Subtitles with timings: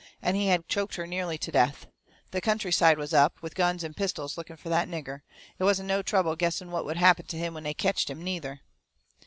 [0.19, 1.85] And he had choked her nearly to death.
[2.31, 5.21] The country side was up, with guns and pistols looking fur that nigger.
[5.59, 8.61] It wasn't no trouble guessing what would happen to him when they ketched him, neither.